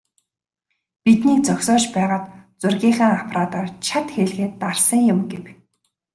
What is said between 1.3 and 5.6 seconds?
зогсоож байгаад зургийнхаа аппаратаар чад хийлгээд дарсан юм" гэв.